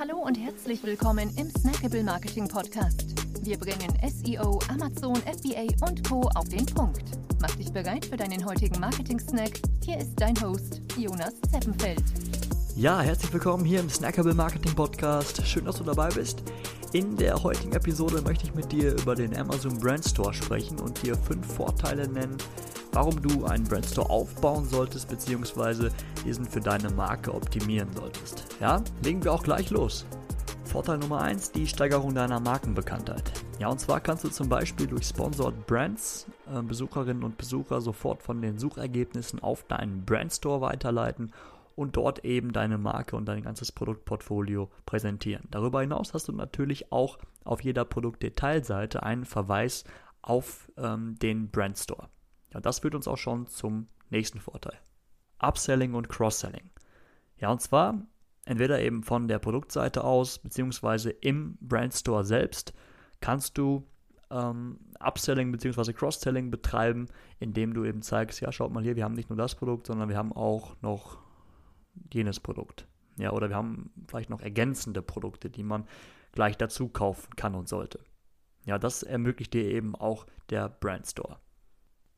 Hallo 0.00 0.16
und 0.16 0.34
herzlich 0.38 0.82
willkommen 0.82 1.30
im 1.36 1.50
Snackable 1.50 2.02
Marketing 2.02 2.48
Podcast. 2.48 3.04
Wir 3.44 3.58
bringen 3.58 3.92
SEO, 4.08 4.58
Amazon, 4.70 5.16
FBA 5.16 5.66
und 5.86 6.08
Co. 6.08 6.22
auf 6.36 6.48
den 6.48 6.64
Punkt. 6.64 7.02
Mach 7.38 7.54
dich 7.56 7.70
bereit 7.70 8.06
für 8.06 8.16
deinen 8.16 8.42
heutigen 8.46 8.80
Marketing-Snack. 8.80 9.60
Hier 9.84 9.98
ist 9.98 10.14
dein 10.16 10.40
Host, 10.40 10.80
Jonas 10.96 11.34
Zeppenfeld. 11.52 12.02
Ja, 12.76 13.02
herzlich 13.02 13.30
willkommen 13.30 13.66
hier 13.66 13.80
im 13.80 13.90
Snackable 13.90 14.32
Marketing 14.32 14.74
Podcast. 14.74 15.46
Schön, 15.46 15.66
dass 15.66 15.76
du 15.76 15.84
dabei 15.84 16.08
bist. 16.08 16.44
In 16.94 17.14
der 17.16 17.42
heutigen 17.42 17.74
Episode 17.74 18.22
möchte 18.22 18.46
ich 18.46 18.54
mit 18.54 18.72
dir 18.72 18.92
über 18.92 19.14
den 19.14 19.36
Amazon 19.36 19.78
Brand 19.78 20.06
Store 20.06 20.32
sprechen 20.32 20.80
und 20.80 21.02
dir 21.02 21.14
fünf 21.14 21.46
Vorteile 21.46 22.08
nennen, 22.08 22.38
warum 22.92 23.20
du 23.22 23.44
einen 23.44 23.64
Brandstore 23.64 24.10
aufbauen 24.10 24.64
solltest, 24.66 25.08
beziehungsweise 25.08 25.90
diesen 26.24 26.44
für 26.44 26.60
deine 26.60 26.90
Marke 26.90 27.34
optimieren 27.34 27.88
solltest. 27.94 28.46
Ja, 28.60 28.82
legen 29.02 29.22
wir 29.24 29.32
auch 29.32 29.42
gleich 29.42 29.70
los. 29.70 30.06
Vorteil 30.64 30.98
Nummer 30.98 31.20
1, 31.22 31.50
die 31.50 31.66
Steigerung 31.66 32.14
deiner 32.14 32.38
Markenbekanntheit. 32.38 33.32
Ja, 33.58 33.68
und 33.68 33.80
zwar 33.80 34.00
kannst 34.00 34.22
du 34.22 34.28
zum 34.28 34.48
Beispiel 34.48 34.86
durch 34.86 35.04
Sponsored 35.04 35.66
Brands 35.66 36.26
äh, 36.48 36.62
Besucherinnen 36.62 37.24
und 37.24 37.36
Besucher 37.36 37.80
sofort 37.80 38.22
von 38.22 38.40
den 38.40 38.58
Suchergebnissen 38.58 39.42
auf 39.42 39.64
deinen 39.64 40.04
Brandstore 40.04 40.60
weiterleiten 40.60 41.32
und 41.74 41.96
dort 41.96 42.24
eben 42.24 42.52
deine 42.52 42.78
Marke 42.78 43.16
und 43.16 43.26
dein 43.26 43.42
ganzes 43.42 43.72
Produktportfolio 43.72 44.70
präsentieren. 44.86 45.48
Darüber 45.50 45.80
hinaus 45.80 46.14
hast 46.14 46.28
du 46.28 46.32
natürlich 46.32 46.92
auch 46.92 47.18
auf 47.42 47.62
jeder 47.62 47.84
Produktdetailseite 47.84 49.02
einen 49.02 49.24
Verweis 49.24 49.84
auf 50.22 50.70
ähm, 50.76 51.18
den 51.20 51.50
Brandstore. 51.50 52.08
Ja, 52.52 52.60
das 52.60 52.80
führt 52.80 52.94
uns 52.94 53.08
auch 53.08 53.18
schon 53.18 53.46
zum 53.46 53.88
nächsten 54.10 54.40
Vorteil. 54.40 54.78
Upselling 55.38 55.94
und 55.94 56.08
Cross-Selling. 56.08 56.70
Ja, 57.38 57.50
und 57.50 57.60
zwar 57.60 58.06
entweder 58.44 58.80
eben 58.80 59.02
von 59.02 59.28
der 59.28 59.38
Produktseite 59.38 60.04
aus, 60.04 60.38
beziehungsweise 60.38 61.10
im 61.10 61.56
Brandstore 61.60 62.24
selbst, 62.24 62.74
kannst 63.20 63.56
du 63.58 63.86
ähm, 64.30 64.78
Upselling 64.98 65.52
bzw. 65.52 65.92
Cross-Selling 65.92 66.50
betreiben, 66.50 67.06
indem 67.38 67.74
du 67.74 67.84
eben 67.84 68.02
zeigst, 68.02 68.40
ja, 68.40 68.52
schaut 68.52 68.72
mal 68.72 68.82
hier, 68.82 68.96
wir 68.96 69.04
haben 69.04 69.14
nicht 69.14 69.30
nur 69.30 69.36
das 69.36 69.54
Produkt, 69.54 69.86
sondern 69.86 70.08
wir 70.08 70.16
haben 70.16 70.32
auch 70.32 70.76
noch 70.82 71.18
jenes 72.12 72.40
Produkt. 72.40 72.86
Ja, 73.16 73.32
oder 73.32 73.48
wir 73.48 73.56
haben 73.56 73.90
vielleicht 74.08 74.30
noch 74.30 74.40
ergänzende 74.40 75.02
Produkte, 75.02 75.50
die 75.50 75.62
man 75.62 75.86
gleich 76.32 76.56
dazu 76.56 76.88
kaufen 76.88 77.34
kann 77.36 77.54
und 77.54 77.68
sollte. 77.68 78.00
Ja, 78.64 78.78
das 78.78 79.02
ermöglicht 79.02 79.52
dir 79.52 79.64
eben 79.64 79.94
auch 79.94 80.26
der 80.48 80.68
Brandstore. 80.68 81.38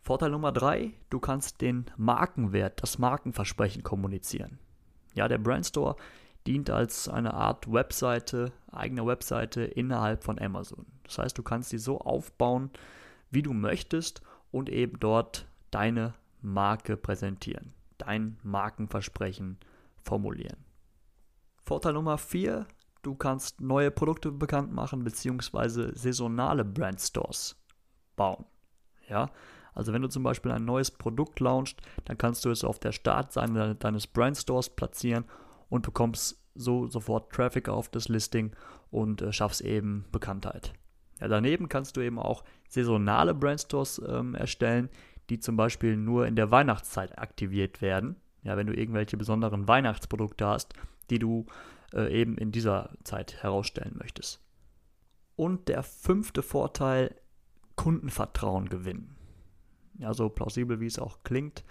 Vorteil 0.02 0.30
Nummer 0.30 0.50
drei, 0.50 0.94
du 1.10 1.20
kannst 1.20 1.60
den 1.60 1.86
Markenwert, 1.96 2.82
das 2.82 2.98
Markenversprechen 2.98 3.84
kommunizieren. 3.84 4.58
Ja, 5.14 5.28
der 5.28 5.38
Brandstore 5.38 5.94
dient 6.44 6.70
als 6.70 7.08
eine 7.08 7.34
Art 7.34 7.72
Webseite, 7.72 8.52
eigene 8.72 9.06
Webseite 9.06 9.62
innerhalb 9.62 10.24
von 10.24 10.40
Amazon. 10.40 10.86
Das 11.04 11.18
heißt, 11.18 11.38
du 11.38 11.44
kannst 11.44 11.70
sie 11.70 11.78
so 11.78 12.00
aufbauen, 12.00 12.70
wie 13.30 13.42
du 13.42 13.52
möchtest 13.52 14.22
und 14.50 14.68
eben 14.68 14.98
dort 14.98 15.46
deine 15.70 16.14
Marke 16.40 16.96
präsentieren, 16.96 17.72
dein 17.98 18.38
Markenversprechen 18.42 19.58
formulieren. 20.02 20.64
Vorteil 21.64 21.92
Nummer 21.92 22.18
vier, 22.18 22.66
du 23.02 23.14
kannst 23.14 23.60
neue 23.60 23.92
Produkte 23.92 24.32
bekannt 24.32 24.72
machen 24.72 25.04
bzw. 25.04 25.92
saisonale 25.94 26.64
Brandstores 26.64 27.56
bauen. 28.16 28.44
Ja, 29.08 29.30
also 29.74 29.92
wenn 29.92 30.02
du 30.02 30.08
zum 30.08 30.22
Beispiel 30.22 30.52
ein 30.52 30.64
neues 30.64 30.90
Produkt 30.90 31.40
launchst, 31.40 31.80
dann 32.04 32.18
kannst 32.18 32.44
du 32.44 32.50
es 32.50 32.64
auf 32.64 32.78
der 32.78 32.92
Startseite 32.92 33.74
deines 33.76 34.06
Brandstores 34.06 34.70
platzieren 34.70 35.24
und 35.68 35.82
bekommst 35.82 36.38
so 36.54 36.86
sofort 36.86 37.32
Traffic 37.32 37.68
auf 37.68 37.88
das 37.88 38.08
Listing 38.08 38.52
und 38.90 39.22
äh, 39.22 39.32
schaffst 39.32 39.62
eben 39.62 40.04
Bekanntheit. 40.12 40.74
Ja, 41.20 41.28
daneben 41.28 41.68
kannst 41.68 41.96
du 41.96 42.00
eben 42.00 42.18
auch 42.18 42.44
saisonale 42.68 43.34
Brandstores 43.34 44.02
ähm, 44.06 44.34
erstellen, 44.34 44.90
die 45.30 45.38
zum 45.38 45.56
Beispiel 45.56 45.96
nur 45.96 46.26
in 46.26 46.36
der 46.36 46.50
Weihnachtszeit 46.50 47.18
aktiviert 47.18 47.80
werden. 47.80 48.16
Ja, 48.42 48.56
wenn 48.56 48.66
du 48.66 48.74
irgendwelche 48.74 49.16
besonderen 49.16 49.68
Weihnachtsprodukte 49.68 50.46
hast, 50.46 50.74
die 51.10 51.18
du 51.18 51.46
äh, 51.94 52.12
eben 52.12 52.36
in 52.36 52.50
dieser 52.50 52.90
Zeit 53.04 53.42
herausstellen 53.42 53.96
möchtest. 53.98 54.40
Und 55.36 55.68
der 55.68 55.82
fünfte 55.82 56.42
Vorteil, 56.42 57.14
Kundenvertrauen 57.76 58.68
gewinnen 58.68 59.16
ja, 59.98 60.14
so 60.14 60.28
plausibel 60.28 60.80
wie 60.80 60.86
es 60.86 60.98
auch 60.98 61.22
klingt. 61.22 61.64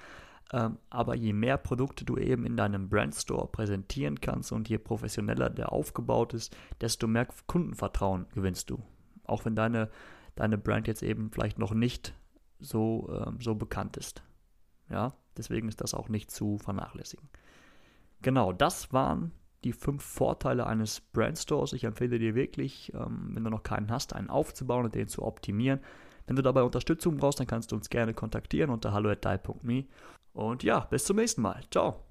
Ähm, 0.53 0.77
aber 0.89 1.15
je 1.15 1.33
mehr 1.33 1.57
Produkte 1.57 2.03
du 2.03 2.17
eben 2.17 2.45
in 2.45 2.57
deinem 2.57 2.89
Brandstore 2.89 3.47
präsentieren 3.47 4.19
kannst 4.19 4.51
und 4.51 4.67
je 4.67 4.77
professioneller 4.77 5.49
der 5.49 5.71
aufgebaut 5.71 6.33
ist, 6.33 6.55
desto 6.81 7.07
mehr 7.07 7.27
Kundenvertrauen 7.47 8.27
gewinnst 8.33 8.69
du. 8.69 8.81
Auch 9.23 9.45
wenn 9.45 9.55
deine, 9.55 9.89
deine 10.35 10.57
Brand 10.57 10.87
jetzt 10.87 11.03
eben 11.03 11.31
vielleicht 11.31 11.57
noch 11.57 11.73
nicht 11.73 12.13
so, 12.59 13.09
ähm, 13.25 13.39
so 13.39 13.55
bekannt 13.55 13.95
ist. 13.97 14.23
Ja, 14.89 15.13
deswegen 15.37 15.69
ist 15.69 15.79
das 15.79 15.93
auch 15.93 16.09
nicht 16.09 16.31
zu 16.31 16.57
vernachlässigen. 16.57 17.29
Genau, 18.21 18.51
das 18.51 18.91
waren 18.91 19.31
die 19.63 19.73
fünf 19.73 20.03
Vorteile 20.03 20.67
eines 20.67 20.99
Brandstores. 20.99 21.73
Ich 21.73 21.85
empfehle 21.85 22.19
dir 22.19 22.35
wirklich, 22.35 22.91
ähm, 22.93 23.31
wenn 23.33 23.43
du 23.43 23.49
noch 23.49 23.63
keinen 23.63 23.89
hast, 23.89 24.13
einen 24.13 24.29
aufzubauen 24.29 24.85
und 24.85 24.95
den 24.95 25.07
zu 25.07 25.23
optimieren. 25.23 25.79
Wenn 26.31 26.37
du 26.37 26.43
dabei 26.43 26.63
Unterstützung 26.63 27.17
brauchst, 27.17 27.41
dann 27.41 27.47
kannst 27.47 27.73
du 27.73 27.75
uns 27.75 27.89
gerne 27.89 28.13
kontaktieren 28.13 28.69
unter 28.69 28.93
hallo@dai.me. 28.93 29.83
Und 30.31 30.63
ja, 30.63 30.79
bis 30.89 31.03
zum 31.03 31.17
nächsten 31.17 31.41
Mal. 31.41 31.61
Ciao. 31.69 32.05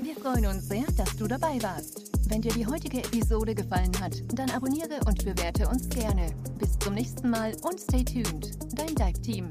Wir 0.00 0.14
freuen 0.18 0.46
uns 0.46 0.66
sehr, 0.66 0.86
dass 0.96 1.14
du 1.18 1.28
dabei 1.28 1.62
warst. 1.62 2.10
Wenn 2.30 2.40
dir 2.40 2.54
die 2.54 2.66
heutige 2.66 3.00
Episode 3.00 3.54
gefallen 3.54 3.92
hat, 4.00 4.14
dann 4.32 4.50
abonniere 4.52 5.00
und 5.04 5.22
bewerte 5.26 5.68
uns 5.68 5.86
gerne. 5.90 6.34
Bis 6.58 6.78
zum 6.78 6.94
nächsten 6.94 7.28
Mal 7.28 7.54
und 7.60 7.78
stay 7.78 8.02
tuned. 8.02 8.56
Dein 8.78 8.94
Dive 8.94 9.20
Team. 9.20 9.46